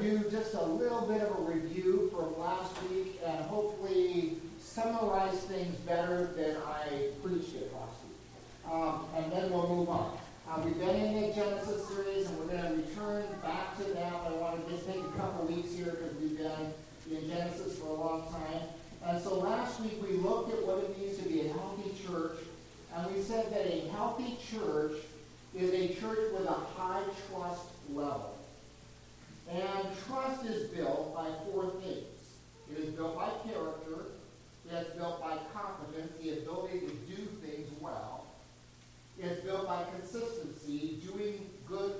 [0.00, 5.76] do just a little bit of a review from last week and hopefully summarize things
[5.78, 8.72] better than I preached it last week.
[8.72, 10.16] Um, and then we'll move on.
[10.48, 14.12] Uh, we've been in the Genesis series and we're going to return back to that.
[14.12, 16.72] I want to just take a couple weeks here because we've been
[17.10, 18.62] in Genesis for a long time.
[19.04, 22.38] And so last week we looked at what it means to be a healthy church.
[22.94, 24.92] And we said that a healthy church
[25.54, 28.37] is a church with a high trust level.
[29.50, 32.04] And trust is built by four things.
[32.70, 34.06] It is built by character.
[34.70, 38.26] It's built by competence, the ability to do things well.
[39.18, 41.94] It's built by consistency, doing good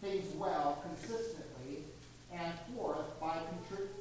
[0.00, 1.84] things well consistently.
[2.32, 3.38] And fourth, by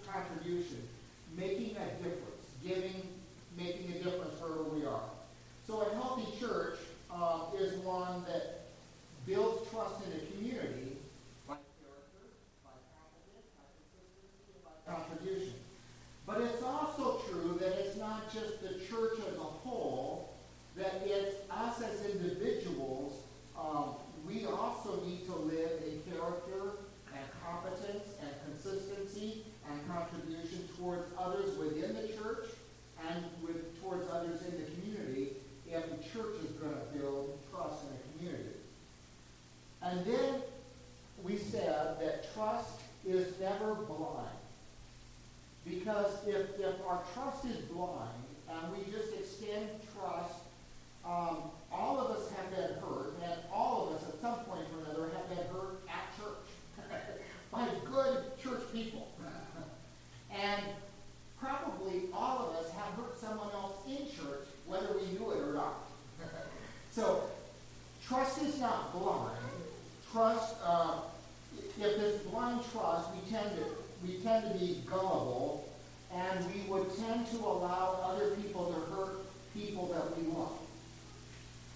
[0.08, 0.88] contribution,
[1.36, 3.08] making a difference, giving,
[3.58, 5.10] making a difference wherever we are.
[5.68, 6.78] So a healthy church
[7.14, 8.68] uh, is one that
[9.26, 10.98] builds trust in a community
[11.48, 12.24] by character,
[12.64, 15.54] by competence, by consistency, and by contribution.
[16.26, 20.34] But it's also true that it's not just the church as a whole,
[20.76, 23.22] that it's us as individuals.
[23.60, 26.78] Um, we also need to live in character
[27.14, 32.48] and competence and consistency and contribution towards others within the church
[33.10, 35.34] and with towards others in the community
[35.70, 38.56] if the church is going to build trust in the community.
[39.82, 40.42] And then
[41.24, 44.31] we said that trust is never blind.
[45.72, 48.10] Because if, if our trust is blind
[48.50, 50.36] and we just extend trust,
[51.06, 51.38] um,
[51.72, 55.10] all of us have been hurt, and all of us at some point or another
[55.16, 56.90] have been hurt at church
[57.52, 59.08] by good church people.
[60.32, 60.62] and
[61.40, 65.54] probably all of us have hurt someone else in church, whether we knew it or
[65.54, 65.86] not.
[66.92, 67.24] so
[68.06, 69.38] trust is not blind.
[70.12, 70.96] Trust, uh,
[71.80, 73.64] if it's blind trust, we tend to
[74.04, 75.70] we tend to be gullible,
[76.14, 79.20] and we would tend to allow other people to hurt
[79.54, 80.58] people that we love.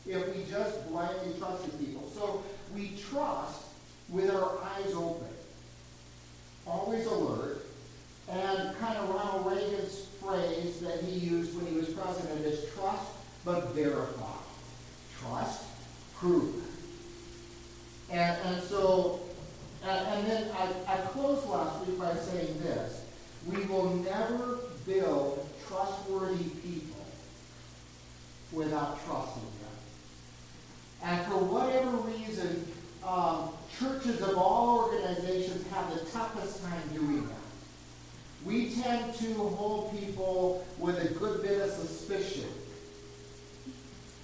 [0.08, 2.10] If we just blindly trusted people.
[2.14, 2.44] So
[2.76, 3.62] we trust
[4.10, 5.28] with our eyes open,
[6.68, 7.66] always alert,
[8.30, 13.12] and kind of Ronald Reagan's phrase that he used when he was president is trust
[13.44, 14.38] but verify.
[15.20, 15.64] Trust,
[16.16, 16.64] prove.
[18.12, 19.22] And, and so
[19.88, 23.04] and, and then I, I closed last week by saying this.
[23.48, 27.06] We will never build trustworthy people
[28.52, 29.76] without trusting them.
[31.04, 32.66] And for whatever reason,
[33.06, 37.36] um, churches of all organizations have the toughest time doing that.
[38.44, 42.50] We tend to hold people with a good bit of suspicion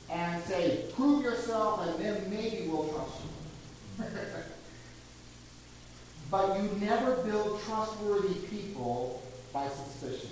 [0.10, 3.22] and say, prove yourself and then maybe we'll trust
[4.00, 4.06] you.
[6.32, 10.30] But you never build trustworthy people by suspicion.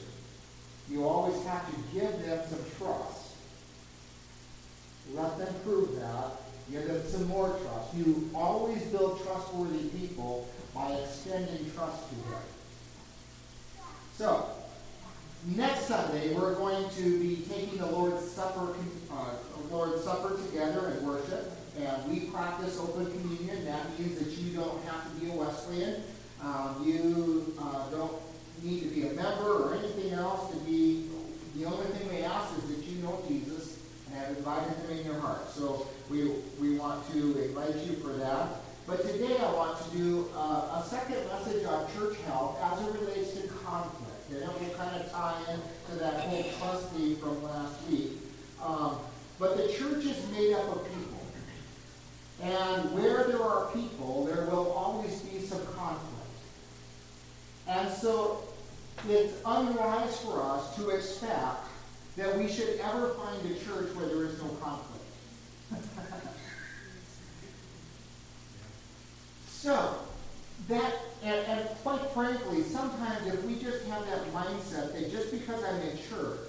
[0.90, 3.36] You always have to give them some trust.
[5.20, 6.32] Let them prove that.
[6.72, 7.96] Give them some more trust.
[7.96, 12.42] You always build trustworthy people by extending trust to them.
[14.16, 14.50] So,
[15.56, 18.76] next Sunday we're going to be taking the Lord's Supper,
[19.12, 19.34] uh,
[19.72, 23.66] Lord's Supper together and worship and we practice open communion.
[23.66, 26.04] That means that you don't have to be a Wesleyan.
[26.42, 28.22] Um, you uh, don't
[28.64, 31.08] need to be a member or anything else to be.
[31.56, 33.49] The only thing we ask is that you know Jesus
[34.30, 35.50] have invited him in your heart.
[35.52, 38.62] So we, we want to invite you for that.
[38.88, 43.02] But today I want to do uh, a second message on church health as it
[43.02, 44.30] relates to conflict.
[44.32, 45.60] And it will kind of tie in
[45.92, 48.12] to that whole trust theme from last week.
[48.64, 48.98] Um,
[49.38, 51.20] but the church is made up of people.
[52.42, 56.16] And where there are people, there will always be some conflict.
[57.68, 58.44] And so
[59.08, 61.69] it's unwise for us to expect
[62.20, 65.06] that we should ever find a church where there is no conflict.
[69.48, 70.00] so,
[70.68, 70.94] that,
[71.24, 75.80] and, and quite frankly, sometimes if we just have that mindset that just because I'm
[75.82, 76.40] in church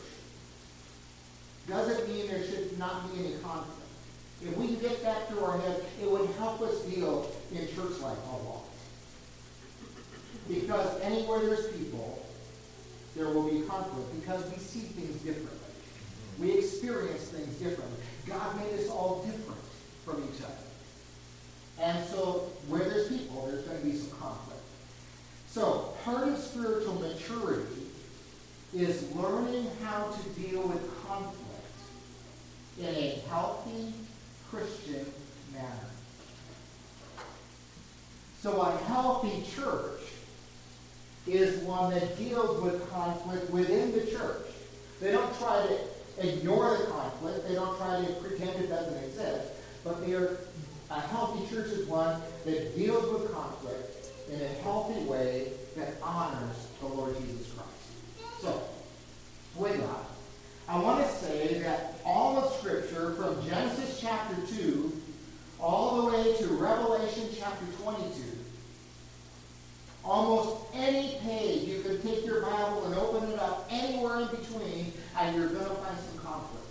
[1.69, 3.79] doesn't mean there should not be any conflict.
[4.43, 8.01] If we can get that through our head, it would help us deal in church
[8.01, 8.65] life a lot.
[10.49, 12.27] Because anywhere there's people,
[13.15, 15.60] there will be conflict because we see things differently.
[16.41, 17.99] We experience things differently.
[18.27, 19.61] God made us all different
[20.05, 20.55] from each other.
[21.79, 24.61] And so where there's people, there's going to be some conflict.
[25.49, 27.87] So part of spiritual maturity
[28.75, 31.37] is learning how to deal with conflict
[32.79, 33.93] in a healthy,
[34.51, 35.05] Christian
[35.53, 35.91] manner.
[38.41, 40.01] So a healthy church
[41.27, 44.47] is one that deals with conflict within the church.
[45.01, 45.79] They don't try to
[46.21, 47.49] ignore the conflict.
[47.49, 49.53] They don't try to pretend it doesn't exist.
[49.85, 50.39] But they're,
[50.91, 56.69] a healthy church is one that deals with conflict in a healthy way that honors
[56.81, 58.43] the Lord Jesus Christ.
[58.43, 58.63] So,
[59.57, 60.05] with that,
[60.69, 65.01] I want to say that all of Scripture from Genesis chapter 2
[65.61, 68.23] all the way to Revelation chapter 22,
[70.05, 74.93] almost any page, you can take your Bible and open it up anywhere in between,
[75.19, 76.67] and you're going to find some conflict.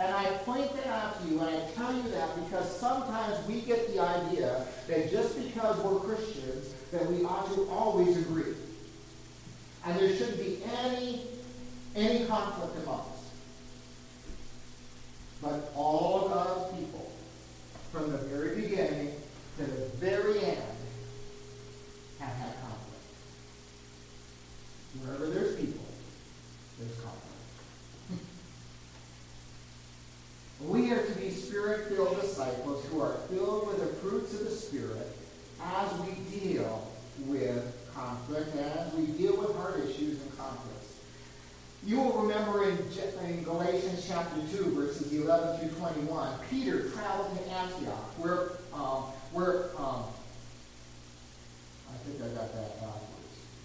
[0.00, 3.60] And I point that out to you, and I tell you that because sometimes we
[3.60, 8.54] get the idea that just because we're Christians, that we ought to always agree.
[9.84, 11.26] And there shouldn't be any,
[11.94, 13.30] any conflict among us.
[15.42, 17.12] But all God's people,
[17.92, 19.12] from the very beginning
[19.58, 20.62] to the very end,
[22.20, 23.04] have had conflict.
[25.02, 25.84] Wherever there's people,
[26.78, 27.19] there's conflict.
[30.62, 35.16] We are to be spirit-filled disciples who are filled with the fruits of the Spirit
[35.62, 36.90] as we deal
[37.26, 40.94] with conflict, as we deal with hard issues and conflicts.
[41.84, 42.78] You will remember in,
[43.26, 49.70] in Galatians chapter 2, verses 11 through 21, Peter traveled to Antioch, where, um, where
[49.78, 50.04] um,
[51.88, 53.00] I think I got that backwards.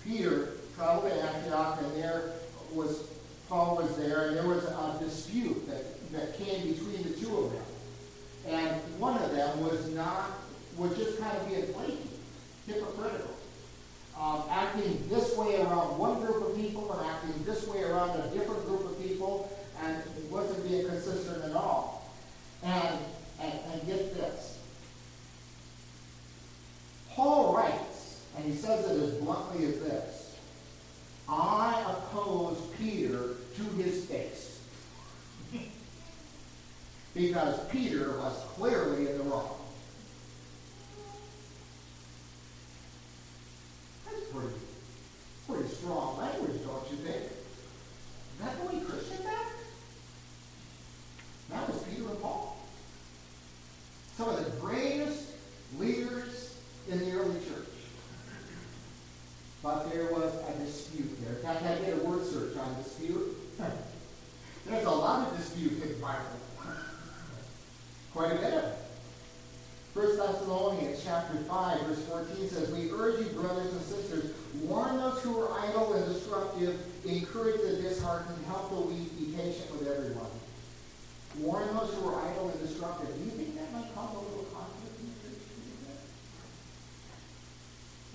[0.06, 2.32] Peter traveled to Antioch, and there
[2.74, 3.04] was,
[3.50, 7.52] Paul was there, and there was a dispute that, that came between the two of
[7.52, 7.64] them.
[8.48, 10.32] And one of them was not,
[10.78, 12.10] was just kind of being flaky,
[12.68, 13.36] hypocritical
[14.20, 18.30] um, acting this way around one group of people and acting this way around a
[18.30, 19.52] different group of people,
[19.84, 22.10] and it wasn't being consistent at all.
[22.64, 22.98] And,
[23.42, 24.60] and, and get this.
[27.12, 30.38] Paul writes, and he says it as bluntly as this
[31.28, 34.55] I oppose Peter to his face.
[37.16, 39.56] Because Peter was clearly in the wrong.
[44.06, 44.56] That's pretty,
[45.48, 47.32] pretty strong language, don't you think?
[48.42, 49.52] That Christians act?
[51.50, 52.58] That was Peter and Paul.
[54.18, 55.32] Some of the greatest
[55.80, 56.58] leaders
[56.90, 57.70] in the early church.
[59.64, 61.36] But there was a dispute there.
[61.36, 63.38] In fact, I did a word search on dispute.
[64.66, 66.22] There's a lot of dispute in the Bible.
[68.14, 68.78] Quite a bit of it.
[69.94, 74.32] 1 Thessalonians chapter 5, verse 14 says, We urge you, brothers and sisters,
[74.64, 79.72] warn those who are idle and destructive, encourage the disheartened, help the weak, be patient
[79.72, 80.32] with everyone.
[81.40, 83.14] Warn those who are idle and destructive.
[83.14, 85.44] Do you think that might cause a little conflict in the church?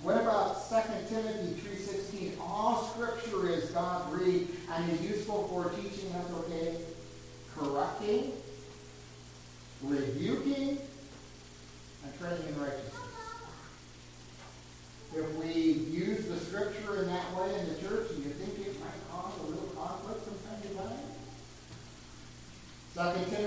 [0.03, 2.41] What about 2 Timothy 3.16?
[2.41, 6.77] All scripture is God-breathed and is useful for teaching us, okay?
[7.55, 8.33] Correcting,
[9.83, 10.79] rebuking,
[12.05, 12.95] and training in righteousness.
[15.15, 18.81] If we use the scripture in that way in the church, do you think it
[18.81, 21.11] might cause a little conflict from time to time?
[22.95, 23.37] 2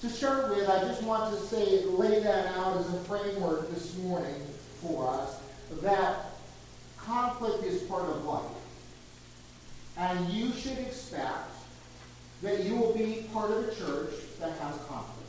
[0.00, 3.96] to start with, I just want to say, lay that out as a framework this
[3.98, 4.42] morning
[4.82, 5.40] for us,
[5.82, 6.32] that
[6.98, 8.42] conflict is part of life.
[9.96, 11.50] And you should expect
[12.42, 15.22] that you will be part of a church that has conflict.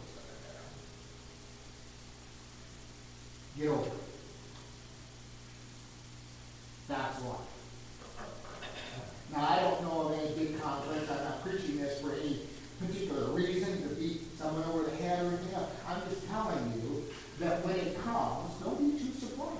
[3.57, 3.93] Get over it.
[6.89, 7.37] That's why.
[9.31, 11.09] Now, I don't know of any big conflicts.
[11.09, 12.39] I'm not preaching this for any
[12.79, 15.71] particular reason to beat someone over the head or anything else.
[15.87, 17.03] I'm just telling you
[17.39, 19.57] that when it comes, don't be too surprised.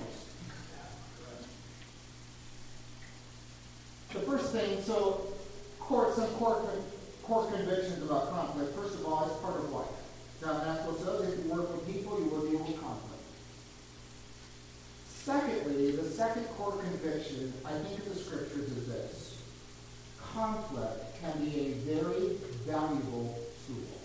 [4.12, 5.32] The first thing, so
[5.80, 6.64] court, some court,
[7.22, 8.74] court convictions about conflict.
[8.74, 9.86] First of all, it's part of life.
[10.40, 13.22] Now, that's what says if you work with people, you will deal with conflict.
[15.08, 19.42] Secondly, the second core conviction, I think, of the scriptures is this.
[20.32, 23.97] Conflict can be a very valuable tool.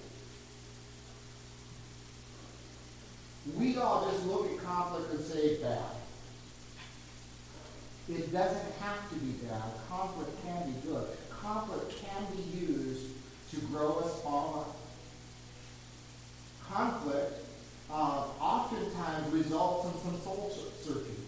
[3.57, 5.83] We all just look at conflict and say bad.
[8.09, 9.61] It doesn't have to be bad.
[9.89, 11.07] Conflict can be good.
[11.29, 13.07] Conflict can be used
[13.51, 14.77] to grow us all up.
[16.71, 17.45] Conflict
[17.91, 21.23] uh, oftentimes results in some soul searching.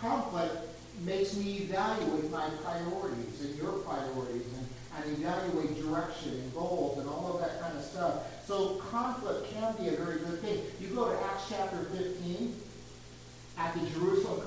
[0.00, 0.56] Conflict
[1.04, 7.08] makes me evaluate my priorities and your priorities and, and evaluate direction and goals and
[7.08, 8.46] all of that kind of stuff.
[8.46, 10.60] So conflict can be a very good thing.
[10.80, 12.54] You go to Acts chapter 15
[13.58, 14.42] at the Jerusalem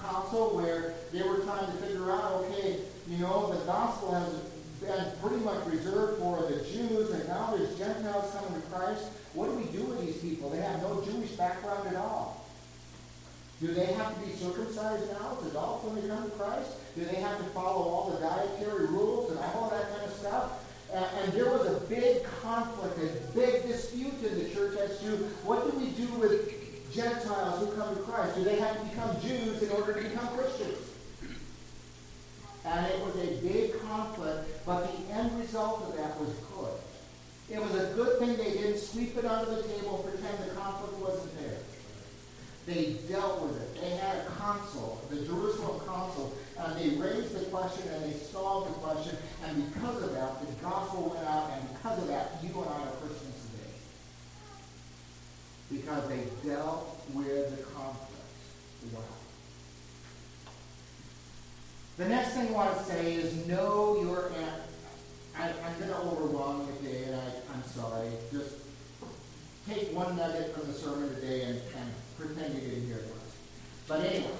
[0.00, 4.32] Council where they were trying to figure out, okay, you know, the gospel has
[4.80, 9.04] been pretty much reserved for the Jews, and now there's Gentiles coming to Christ.
[9.34, 10.50] What do we do with these people?
[10.50, 12.31] They have no Jewish background at all.
[13.62, 16.72] Do they have to be circumcised now as adults when they come to Christ?
[16.96, 20.66] Do they have to follow all the dietary rules and all that kind of stuff?
[20.92, 25.30] And, and there was a big conflict, a big dispute in the church as to
[25.46, 26.50] what do we do with
[26.92, 28.34] Gentiles who come to Christ?
[28.34, 30.82] Do they have to become Jews in order to become Christians?
[32.64, 36.74] And it was a big conflict, but the end result of that was good.
[37.48, 40.98] It was a good thing they didn't sweep it under the table, pretend the conflict
[40.98, 41.58] wasn't there.
[42.66, 43.80] They dealt with it.
[43.80, 48.70] They had a council, the Jerusalem council, and they raised the question and they solved
[48.70, 49.16] the question.
[49.44, 52.82] And because of that, the gospel went out, and because of that, you and I
[52.86, 53.74] are Christians today.
[55.72, 58.12] Because they dealt with the conflict.
[58.94, 59.00] Wow.
[61.96, 63.81] The next thing I want to say is know
[73.88, 74.31] Pa Valerija.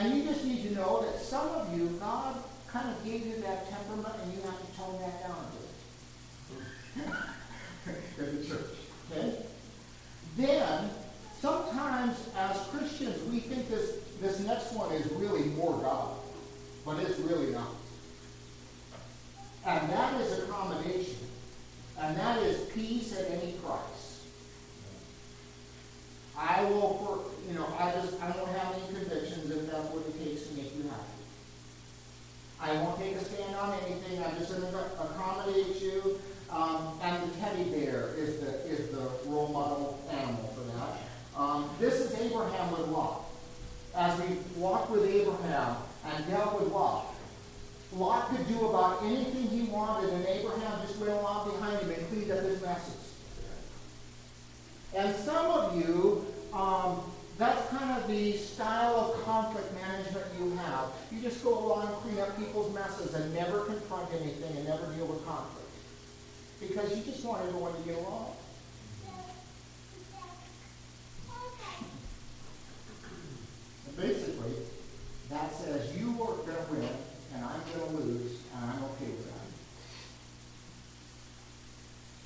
[0.00, 3.36] And you just need to know that some of you, God kind of gave you
[3.42, 5.50] that temperament and you have to tone that down a
[6.96, 8.26] bit.
[8.30, 8.76] In the church.
[9.12, 9.36] Okay?
[10.38, 10.88] Then,
[11.38, 16.16] sometimes as Christians, we think this, this next one is really more God.
[16.86, 17.74] But it's really not.
[19.66, 21.18] And that is accommodation.
[21.98, 24.24] And that is peace at any price.
[26.38, 30.06] I will, for, you know, I just, I don't have any convictions if that's what
[30.06, 31.18] it takes to make you happy.
[32.60, 34.22] I won't take a stand on anything.
[34.22, 36.20] I'm just going to accommodate you.
[36.48, 40.98] Um, and the teddy bear is the, is the role model animal for that.
[41.36, 43.24] Um, this is Abraham with Lot.
[43.96, 47.06] As we walked with Abraham and dealt with Lot,
[47.92, 52.08] Lot could do about anything he wanted, and Abraham just went along behind him and
[52.08, 53.14] cleaned up his messes.
[54.94, 57.02] And some of you, um,
[57.40, 60.90] that's kind of the style of conflict management you have.
[61.10, 64.92] You just go along and clean up people's messes and never confront anything and never
[64.92, 65.70] deal with conflict.
[66.60, 68.32] Because you just want everyone to get along.
[73.86, 74.52] And basically,
[75.30, 76.90] that says you are going to win
[77.34, 79.32] and I'm going to lose, and I'm okay with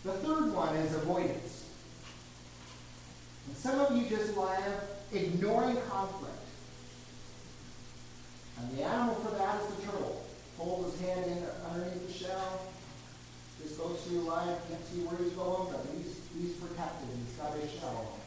[0.02, 0.11] that.
[0.11, 1.66] The third one is avoidance.
[3.47, 6.34] And some of you just live ignoring conflict.
[8.58, 10.25] And the animal for that is the turtle.
[10.58, 12.61] Hold his hand in underneath the shell.
[13.62, 17.08] Just goes through life, can't see where he's going, but he's, he's protected.
[17.16, 18.18] He's got his shell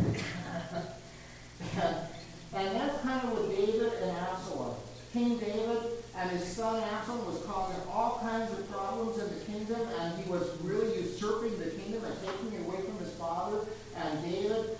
[0.00, 0.16] and,
[2.54, 4.74] and that's kind of with David and Absalom.
[5.12, 5.78] King David
[6.16, 10.30] and his son Absalom was causing all kinds of problems in the kingdom, and he
[10.30, 13.60] was really usurping the kingdom and taking it away from his father.
[13.96, 14.78] And David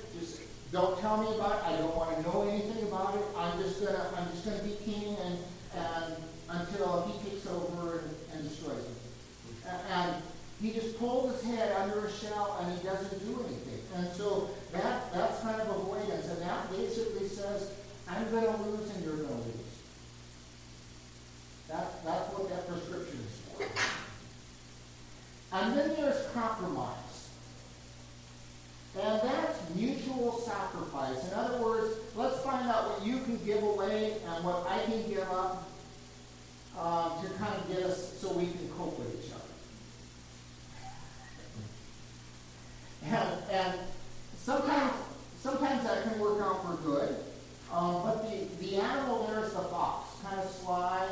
[0.72, 1.64] don't tell me about it.
[1.66, 3.24] I don't want to know anything about it.
[3.36, 5.38] I'm just gonna I'm just gonna be king and
[5.74, 6.14] and
[6.48, 8.96] until he takes over and, and destroys him.
[9.90, 10.22] And
[10.60, 13.80] he just pulls his head under a shell and he doesn't do anything.
[13.96, 16.28] And so that that's kind of avoidance.
[16.28, 17.72] And that basically says,
[18.08, 19.70] I'm gonna lose and you're gonna lose.
[21.68, 23.64] That, that's what that prescription is for.
[25.52, 27.28] And then there's compromise.
[29.00, 31.28] And that's mutual sacrifice.
[31.28, 35.08] In other words, let's find out what you can give away and what I can
[35.08, 35.68] give up
[36.76, 39.44] um, to kind of get us so we can cope with each other.
[43.04, 43.80] And, and
[44.36, 44.92] sometimes,
[45.40, 47.16] sometimes that can work out for good.
[47.72, 51.06] Um, but the, the animal there is the fox, kind of sly,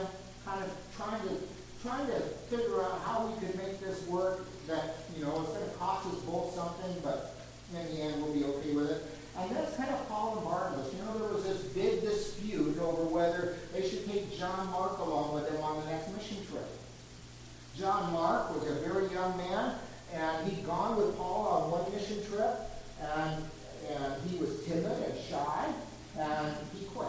[0.45, 1.37] kind of trying to
[1.83, 5.71] trying to figure out how we can make this work that, you know, it's going
[5.71, 7.37] to cost us both something, but
[7.73, 9.05] in the end we'll be okay with it.
[9.39, 10.93] And that's kind of Paul and Barnabas.
[10.93, 15.35] You know, there was this big dispute over whether they should take John Mark along
[15.35, 16.67] with them on the next mission trip.
[17.77, 19.77] John Mark was a very young man,
[20.13, 23.45] and he'd gone with Paul on one mission trip, and, and
[24.29, 25.67] he was timid and shy,
[26.19, 27.09] and he quit.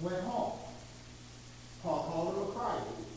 [0.00, 0.58] Went home.
[1.82, 3.12] Paul called him a crybaby.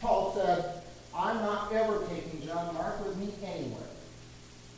[0.00, 0.82] Paul said,
[1.14, 3.82] I'm not ever taking John Mark with me anywhere.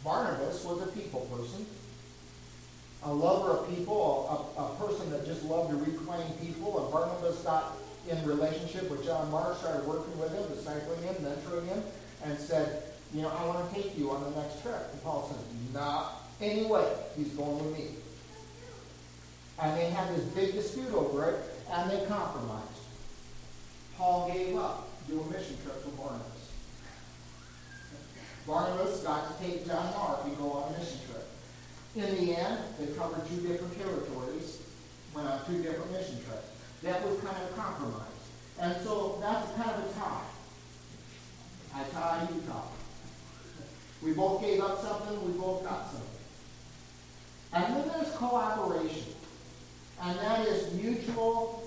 [0.05, 1.67] Barnabas was a people person,
[3.03, 6.83] a lover of people, a, a, person that just loved to reclaim people.
[6.83, 7.77] And Barnabas got
[8.09, 11.83] in relationship with John Mark, started working with him, discipling him, mentoring him,
[12.25, 14.89] and said, you know, I want to take you on the next trip.
[14.93, 16.91] And Paul said, not anyway.
[17.17, 17.89] He's going with me.
[19.63, 21.43] And they had this big dispute over
[21.81, 22.67] and they compromised.
[23.97, 26.53] Paul gave up do a mission trip for Barnabas.
[28.47, 31.27] Barnabas got to take John Mark and go on a mission trip.
[31.97, 34.63] In the end, they covered two different territories,
[35.15, 36.49] went on two different mission trips.
[36.83, 38.07] That was kind of a compromise.
[38.61, 40.23] And so that's kind of a tie.
[41.75, 42.61] I tie, you tie.
[44.03, 46.09] We both gave up something, we both got something.
[47.53, 49.15] And then there's collaboration.
[50.03, 51.60] And that is mutual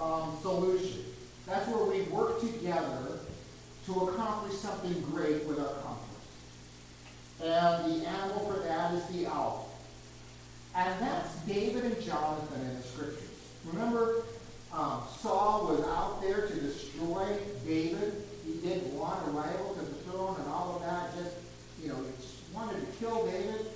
[0.00, 1.04] um, solution.
[1.46, 3.20] That's where we work together
[3.86, 6.10] to accomplish something great with our conflict.
[7.42, 9.68] And the animal for that is the owl.
[10.74, 13.28] And that's David and Jonathan in the scriptures.
[13.64, 14.22] Remember,
[14.72, 17.26] um, Saul was out there to destroy
[17.66, 18.22] David.
[18.46, 21.14] He didn't want a rival to the throne and all of that.
[21.16, 21.36] Just,
[21.82, 21.96] you know,
[22.54, 23.66] wanted to kill David.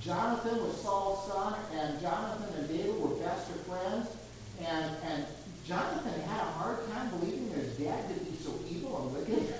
[0.00, 4.08] Jonathan was Saul's son, and Jonathan and David were best of friends.
[4.60, 5.26] And, and
[5.66, 9.54] Jonathan had a hard time believing his dad could be so evil and wicked.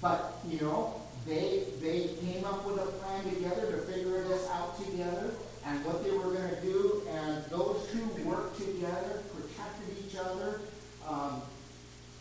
[0.00, 4.78] But, you know, they, they came up with a plan together to figure this out
[4.78, 5.34] together
[5.66, 7.02] and what they were going to do.
[7.10, 10.60] And those two worked together, protected each other,
[11.08, 11.42] um,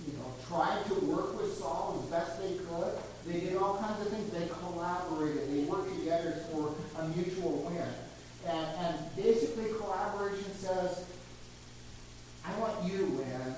[0.07, 2.93] you know, tried to work with Saul as best they could.
[3.27, 4.31] They did all kinds of things.
[4.31, 5.53] They collaborated.
[5.53, 7.87] They worked together for a mutual win.
[8.47, 11.05] And, and basically collaboration says,
[12.43, 13.55] I want you to win,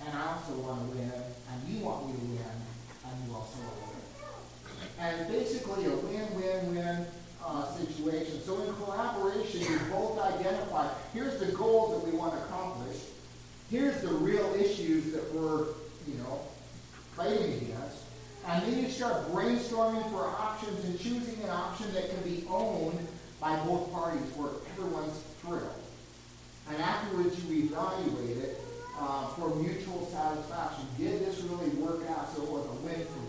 [0.00, 2.56] and I also want to win, and you want me to win,
[3.06, 4.88] and you also want to win.
[4.98, 7.06] And basically a win-win-win
[7.44, 8.40] uh, situation.
[8.42, 12.96] So in collaboration, you both identify, here's the goals that we want to accomplish.
[13.70, 15.66] Here's the real issues that we're,
[16.08, 16.40] you know,
[17.16, 18.04] fighting against.
[18.46, 23.06] And then you start brainstorming for options and choosing an option that can be owned
[23.40, 25.84] by both parties where everyone's thrilled.
[26.68, 28.60] And afterwards, you evaluate it
[28.98, 30.86] uh, for mutual satisfaction.
[30.98, 33.28] Did this really work out so it was a win for me?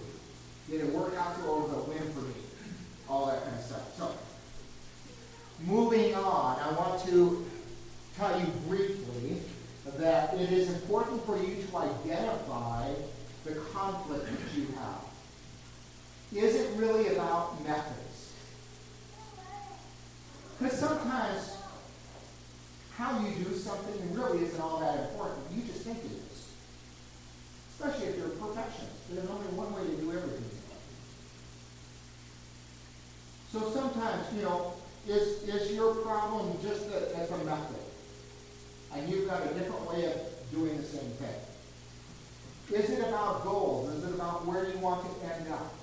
[0.69, 2.33] Did it work out so it was a win for me?
[3.09, 3.97] All that kind of stuff.
[3.97, 4.11] So,
[5.65, 7.45] moving on, I want to
[8.17, 9.41] tell you briefly
[9.97, 12.91] that it is important for you to identify
[13.43, 15.03] the conflict that you have.
[16.33, 18.33] Is it really about methods?
[20.57, 21.55] Because sometimes
[22.97, 25.39] how you do something really isn't all that important.
[25.53, 26.47] You just think it is.
[27.71, 29.11] Especially if you're a perfectionist.
[29.11, 30.43] There's only one way to do everything.
[34.15, 34.73] Sometimes, you know,
[35.07, 37.75] is, is your problem just that as a method?
[38.93, 41.35] And you've got a different way of doing the same thing.
[42.71, 43.93] Is it about goals?
[43.93, 45.73] Is it about where you want to end up?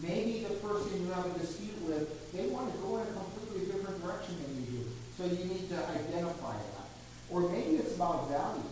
[0.00, 3.66] Maybe the person you have a dispute with, they want to go in a completely
[3.72, 4.86] different direction than you do.
[5.18, 6.88] So you need to identify that.
[7.30, 8.64] Or maybe it's about values.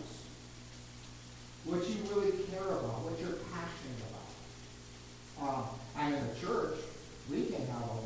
[1.65, 5.47] What you really care about, what you're passionate about.
[5.47, 5.65] Um,
[5.97, 6.77] and in the church,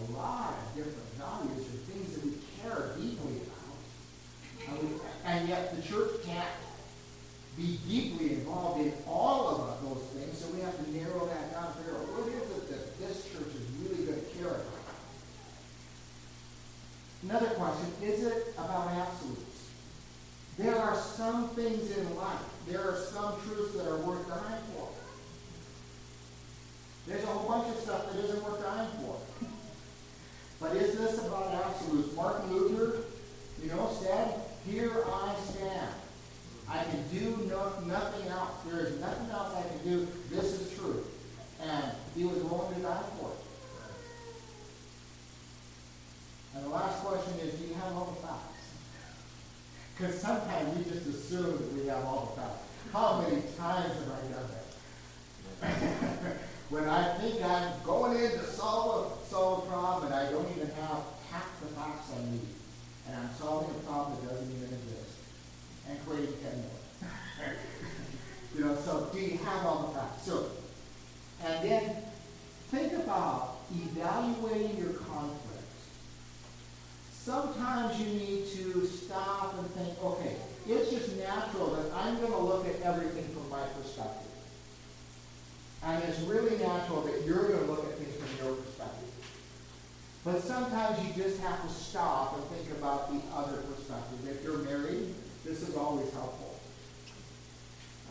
[0.09, 4.69] a lot of different values or things that we care deeply about.
[4.69, 6.47] And, we, and yet the church can't
[7.57, 11.67] be deeply involved in all of those things, so we have to narrow that down
[11.67, 14.63] and figure out what is it that this church is really going to care about.
[17.23, 19.69] Another question, is it about absolutes?
[20.57, 24.89] There are some things in life, there are some truths that are worth dying for.
[30.59, 32.15] But is this about absolutes?
[32.15, 33.03] Martin Luther,
[33.61, 34.33] you know, said,
[34.65, 35.93] Here I stand.
[36.67, 38.51] I can do no, nothing else.
[38.67, 40.07] There is nothing else I can do.
[40.31, 41.05] This is true.
[41.61, 43.37] And he was willing to die for it.
[46.55, 48.65] And the last question is, do you have all the facts?
[49.95, 52.63] Because sometimes we just assume that we have all the facts.
[52.91, 54.49] How many times have I done
[55.61, 56.37] that?
[56.69, 60.49] when I think I'm going in to solve a, solve a problem and I don't
[60.55, 62.47] even have half the facts I need.
[63.07, 65.17] And I'm solving a problem that doesn't even exist.
[65.87, 67.53] And creating 10 more.
[68.55, 70.25] you know, so do you have all the facts?
[70.25, 70.47] So,
[71.45, 71.95] and then
[72.71, 75.45] think about evaluating your conflicts.
[77.11, 80.35] Sometimes you need to stop and think, okay,
[80.67, 84.25] it's just natural that I'm going to look at everything from my perspective.
[85.85, 89.09] And it's really natural that you're going to look at things from your perspective.
[90.25, 94.27] But sometimes you just have to stop and think about the other perspective.
[94.27, 95.13] If you're married,
[95.45, 96.59] this is always helpful.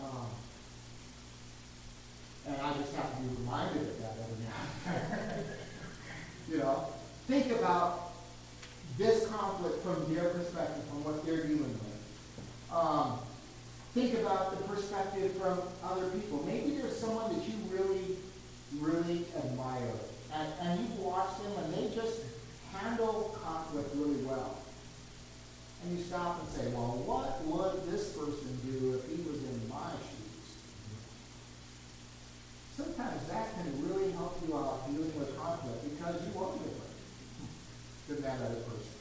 [0.00, 0.27] Um,
[2.46, 5.42] and I just have to be reminded of that every now
[6.48, 6.87] You know,
[7.27, 8.12] think about
[8.96, 12.72] this conflict from their perspective, from what they're dealing with.
[12.72, 13.18] Um,
[13.92, 16.44] think about the perspective from other people.
[16.46, 18.18] Maybe there's someone that you really,
[18.79, 19.94] really admire.
[20.35, 22.20] And, and you watch them and they just
[22.73, 24.59] handle conflict really well.
[25.83, 29.68] And you stop and say, well, what would this person do if he was in
[29.68, 30.25] my shoes?
[32.77, 36.94] Sometimes that can really help you out dealing with conflict because you are different
[38.09, 38.99] than that other person.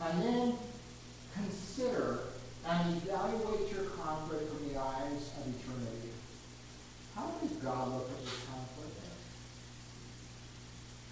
[0.00, 0.58] And then
[1.34, 2.20] consider
[2.64, 6.10] and evaluate your conflict from the eyes of eternity.
[7.14, 8.75] How does God look at this conflict?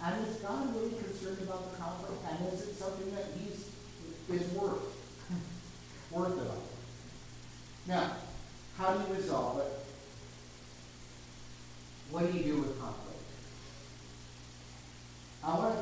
[0.05, 2.21] And is God really concerned about the conflict?
[2.29, 3.71] And is it something that He's
[4.29, 4.83] is worth
[6.11, 6.51] worth it?
[7.87, 8.11] Now,
[8.77, 9.71] how do you resolve it?
[12.11, 13.19] What do you do with conflict?
[15.43, 15.74] I want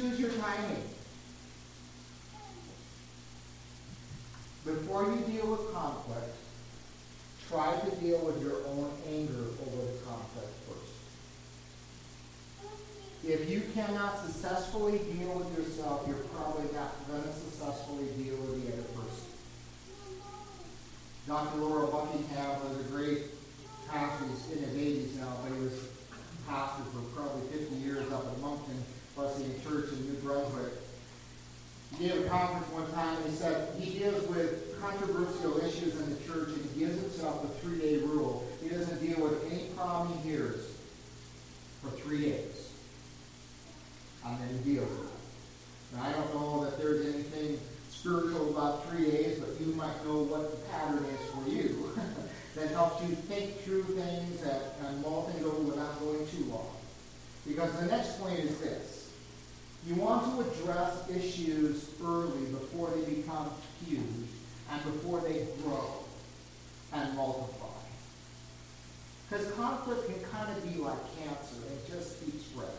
[0.00, 0.82] Choose your timing.
[4.64, 6.36] Before you deal with conflict,
[7.50, 10.94] try to deal with your own anger over the conflict first.
[13.26, 18.64] If you cannot successfully deal with yourself, you're probably not going to successfully deal with
[18.64, 19.26] the other person.
[21.26, 21.58] Dr.
[21.58, 23.24] Laurel Buckingham was a great
[23.86, 24.24] pastor.
[24.28, 25.78] He's in his 80s now, but he was
[26.48, 28.82] pastor for probably 50 years up in Moncton
[29.20, 30.72] Wesleyan Church in New Brunswick.
[31.98, 36.08] He gave a conference one time and he said he deals with controversial issues in
[36.14, 38.48] the church and he gives himself a three-day rule.
[38.62, 40.66] He doesn't deal with any problem he hears
[41.82, 42.70] for three days.
[44.24, 45.96] And then he deals with it.
[45.96, 47.58] Now, I don't know that there's anything
[47.90, 51.90] spiritual about three days, but you might know what the pattern is for you
[52.54, 56.68] that helps you think through things that, and mull things over without going too long.
[57.46, 58.99] Because the next point is this.
[59.86, 63.50] You want to address issues early before they become
[63.86, 64.28] huge
[64.70, 66.04] and before they grow
[66.92, 67.66] and multiply.
[69.28, 71.56] Because conflict can kind of be like cancer.
[71.72, 72.74] It just keeps spreading.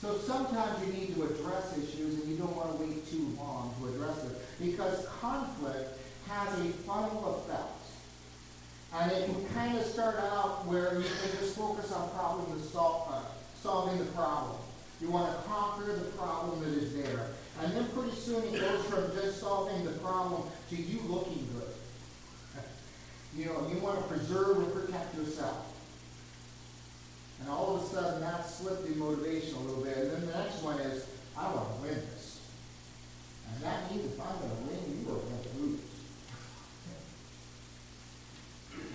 [0.00, 3.74] So sometimes you need to address issues and you don't want to wait too long
[3.80, 7.66] to address it because conflict has a funnel effect.
[8.92, 13.06] And it can kind of start out where you can just focus on problem sol-
[13.09, 13.09] uh,
[13.62, 14.56] solving the problem.
[15.00, 17.28] You want to conquer the problem that is there.
[17.62, 22.62] And then pretty soon it goes from just solving the problem to you looking good.
[23.36, 25.66] you know, you want to preserve and protect yourself.
[27.40, 29.96] And all of a sudden that slipped the motivation a little bit.
[29.96, 32.40] And then the next one is, I want to win this.
[33.52, 35.80] And that means if I'm going to win, you are going to lose.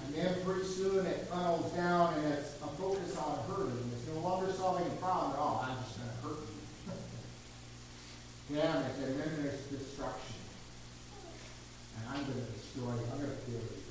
[0.05, 3.94] And then pretty soon it funnels down and it's a focus on hurting.
[4.15, 5.65] No longer solving a problem at all.
[5.67, 6.39] I'm just going to hurt
[8.49, 8.55] you.
[8.55, 8.95] Damn it.
[9.03, 10.35] And then there's destruction.
[11.97, 13.07] And I'm going to destroy you.
[13.11, 13.83] I'm going to kill you.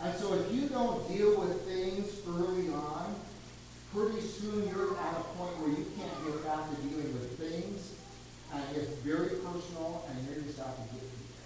[0.00, 3.14] And so if you don't deal with things early on,
[3.94, 7.92] pretty soon you're at a point where you can't get back to dealing with things,
[8.52, 11.36] and it's very personal, and you're just out to get people.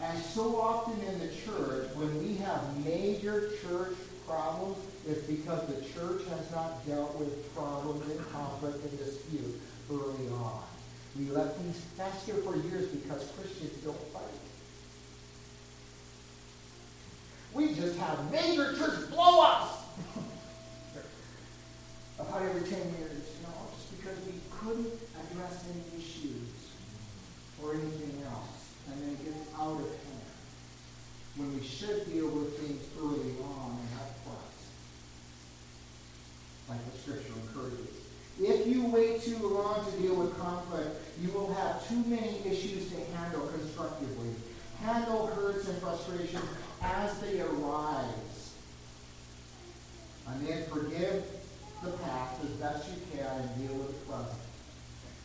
[0.00, 3.96] And so often in the church, when we have major church
[4.30, 10.28] problems, it's because the church has not dealt with problems and conflict and dispute early
[10.28, 10.62] on.
[11.18, 14.22] We let these fester for years because Christians don't fight.
[17.52, 19.74] We just have major church blow-ups.
[22.20, 26.46] About every 10 years, you know, just because we couldn't address any issues
[27.60, 28.74] or anything else.
[28.92, 30.30] And then it gets out of hand.
[31.36, 33.89] When we should deal with things early on.
[36.70, 37.88] Like the scripture encourages.
[38.40, 42.88] If you wait too long to deal with conflict, you will have too many issues
[42.92, 44.30] to handle constructively.
[44.80, 46.44] Handle hurts and frustrations
[46.80, 48.54] as they arise.
[50.28, 51.24] And then forgive
[51.82, 54.38] the past as best you can and deal with the present.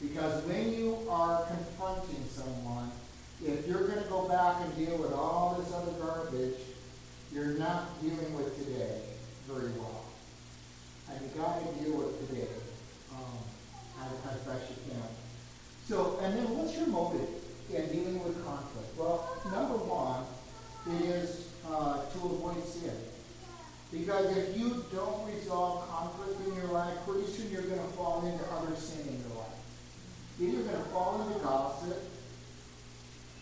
[0.01, 2.91] Because when you are confronting someone,
[3.45, 6.57] if you're going to go back and deal with all this other garbage,
[7.31, 8.99] you're not dealing with today
[9.47, 10.05] very well.
[11.09, 12.47] And you got to deal with today
[13.13, 13.37] um,
[14.01, 15.03] as, as best you can.
[15.87, 17.29] So, and then what's your motive
[17.71, 18.97] in dealing with conflict?
[18.97, 20.25] Well, number one,
[20.97, 22.95] it is uh, to avoid sin.
[23.91, 28.25] Because if you don't resolve conflict in your life, pretty soon you're going to fall
[28.25, 29.55] into other sin in your life.
[30.41, 32.11] Either you're going to fall into gossip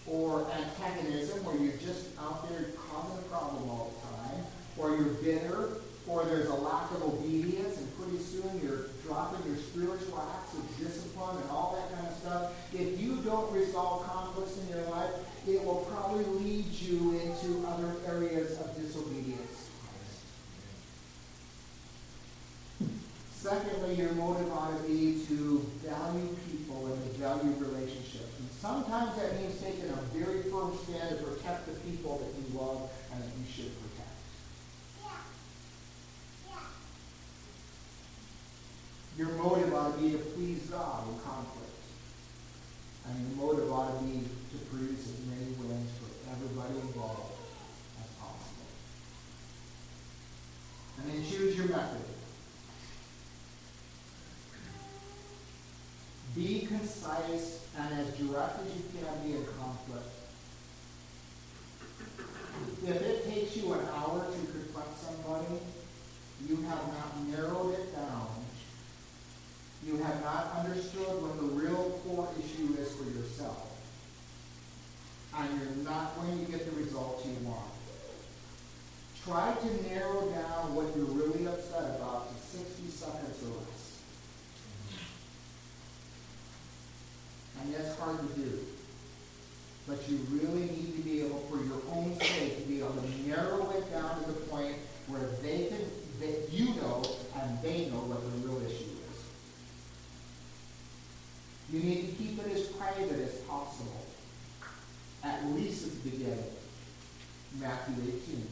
[0.05, 4.45] or antagonism, where you're just out there causing a problem all the time,
[4.77, 9.57] or you're bitter, or there's a lack of obedience, and pretty soon you're dropping your
[9.57, 12.73] spiritual acts of discipline and all that kind of stuff.
[12.73, 15.11] If you don't resolve conflicts in your life,
[15.47, 19.69] it will probably lead you into other areas of disobedience.
[23.43, 28.39] Secondly, your motive ought to be to value people and to value relationships.
[28.39, 32.57] And sometimes that means taking a very firm stand to protect the people that you
[32.57, 34.15] love and that you should protect.
[39.17, 41.83] Your motive ought to be to please God in conflict.
[43.09, 47.35] And your motive ought to be to produce as many wins for everybody involved
[47.99, 48.71] as possible.
[50.99, 52.12] And then choose your method.
[56.43, 60.11] Be concise and as direct as you can be in conflict.
[62.85, 65.61] If it takes you an hour to confront somebody,
[66.45, 68.27] you have not narrowed it down.
[69.85, 73.71] You have not understood what the real core issue is for yourself.
[75.37, 77.71] And you're not going to get the results you want.
[79.23, 83.72] Try to narrow down what you're really upset about to 60 seconds or less.
[87.63, 88.59] And that's hard to do.
[89.87, 93.27] But you really need to be able, for your own sake, to be able to
[93.27, 94.75] narrow it down to the point
[95.07, 95.79] where they can,
[96.19, 97.03] that you know
[97.39, 99.23] and they know what the real issue is.
[101.71, 104.05] You need to keep it as private as possible,
[105.23, 106.51] at least at the beginning.
[107.59, 108.47] Matthew 18.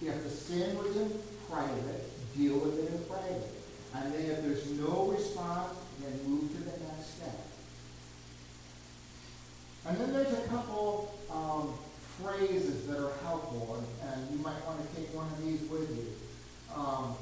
[0.00, 1.12] If the sin was in
[1.50, 3.50] private, deal with it in private.
[3.94, 7.46] And then if there's no response, then move to the next step.
[9.88, 11.72] And then there's a couple um,
[12.22, 15.88] phrases that are helpful, and, and you might want to take one of these with
[15.96, 16.12] you.
[16.76, 17.16] Um,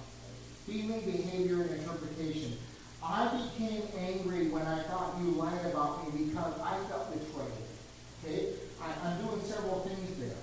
[0.67, 2.59] feeling, behavior, and interpretation.
[3.01, 7.53] I became angry when I thought you lied about me because I felt betrayed.
[8.25, 8.49] Okay?
[8.83, 10.35] I, I'm doing several things there.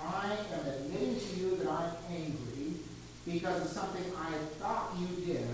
[0.00, 2.74] I am admitting to you that I'm angry
[3.26, 5.48] because of something I thought you did.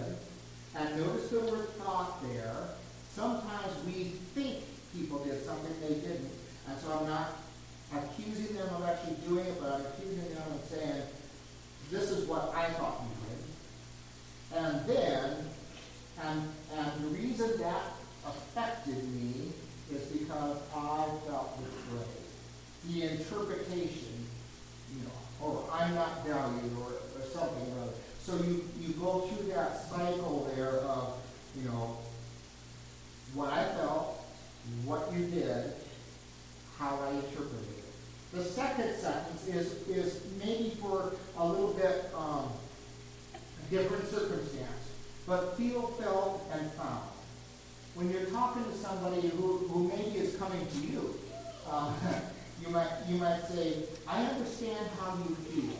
[0.76, 2.68] And notice the word thought there.
[3.14, 4.64] Sometimes we think
[4.96, 6.30] people did something they didn't.
[6.68, 7.38] And so I'm not
[7.92, 11.02] accusing them of actually doing it, but I'm accusing them of saying,
[11.90, 14.64] this is what I thought you did.
[14.64, 15.36] And then,
[16.22, 17.82] and, and the reason that
[18.26, 19.52] affected me
[19.92, 22.06] is because I felt betrayed.
[22.88, 24.26] The interpretation,
[24.94, 27.92] you know, or I'm not valued or, or something or other.
[28.22, 31.14] So you, you go through that cycle there of,
[31.56, 31.98] you know,
[33.34, 34.09] what I felt,
[34.84, 35.72] what you did,
[36.78, 37.84] how I interpreted it.
[38.32, 42.52] The second sentence is, is maybe for a little bit um,
[43.70, 44.90] different circumstance,
[45.26, 47.08] but feel, felt, and found.
[47.94, 51.18] When you're talking to somebody who, who maybe is coming to you,
[51.70, 51.94] um,
[52.62, 55.76] you might you might say, I understand how you feel.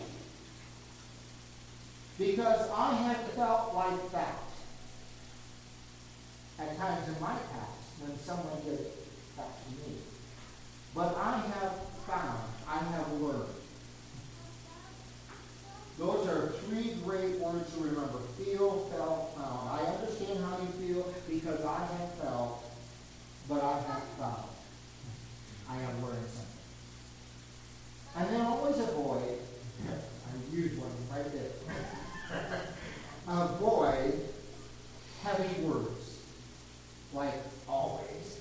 [2.19, 4.43] Because I have felt like that
[6.59, 8.79] at times in my past when someone did
[9.37, 9.97] back to me.
[10.95, 11.73] But I have
[12.07, 13.55] found, I have learned.
[15.99, 18.19] Those are three great words to remember.
[18.39, 19.69] Feel, felt, found.
[19.69, 22.65] I understand how you feel because I have felt,
[23.49, 24.49] but I have found.
[25.69, 26.47] I have learned something.
[28.17, 29.39] And then always avoid,
[29.87, 32.63] I used one right there.
[33.29, 34.21] avoid
[35.23, 36.01] heavy words
[37.13, 37.35] like
[37.69, 38.41] always.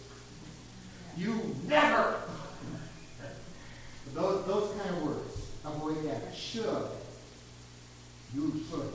[1.17, 2.21] You never.
[4.13, 5.47] those, those kind of words.
[5.65, 6.35] Avoid that.
[6.35, 6.87] Should.
[8.33, 8.93] You should.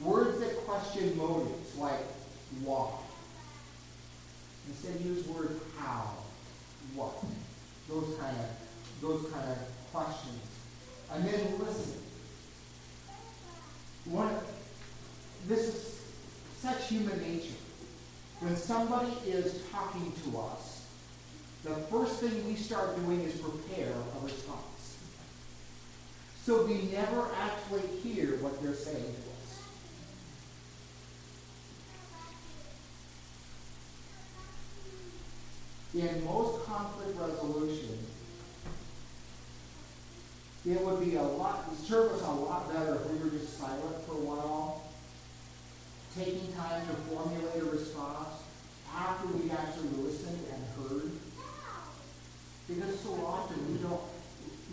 [0.00, 2.04] Words that question motives like
[2.62, 2.90] why.
[4.68, 6.14] Instead use word how,
[6.94, 7.14] what.
[7.88, 8.46] Those kind of
[9.00, 9.58] those kind of
[9.92, 10.40] questions.
[11.12, 12.00] And then listen.
[14.06, 14.34] One
[15.46, 16.00] this is
[16.60, 17.54] such human nature.
[18.40, 18.56] When
[18.86, 20.86] somebody is talking to us,
[21.64, 24.96] the first thing we start doing is prepare a response.
[26.44, 29.62] So we never actually hear what they're saying to us.
[35.94, 37.98] In most conflict resolution,
[40.64, 44.04] it would be a lot, serve us a lot better if we were just silent
[44.06, 44.82] for a while,
[46.16, 48.45] taking time to formulate a response
[48.96, 51.10] after we actually listened and heard.
[52.68, 54.00] Because so often we don't,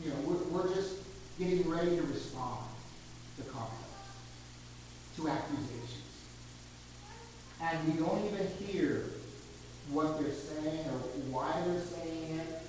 [0.02, 0.96] you know, we're, we're just
[1.38, 2.66] getting ready to respond
[3.38, 3.84] to conflict,
[5.18, 6.00] to accusations.
[7.62, 9.06] And we don't even hear
[9.90, 12.62] what they're saying or why they're saying it,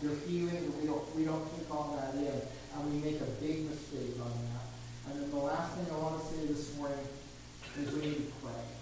[0.00, 2.40] their feelings, we don't, we don't take all that in.
[2.74, 5.12] And we make a big mistake on that.
[5.12, 7.06] And then the last thing I want to say this morning
[7.78, 8.81] is we need to pray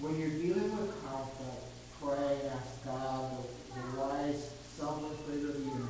[0.00, 1.64] when you're dealing with conflict,
[2.02, 5.85] pray, ask God, the, the wise, selfless leader of the universe,